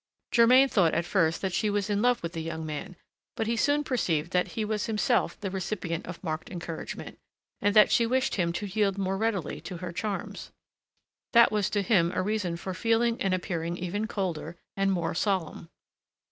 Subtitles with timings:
[0.31, 2.95] Germain thought at first that she was in love with the young man;
[3.35, 7.19] but he soon perceived that he was himself the recipient of marked encouragement,
[7.61, 10.51] and that she wished him to yield more readily to her charms.
[11.33, 15.69] That was to him a reason for feeling and appearing even colder and more solemn.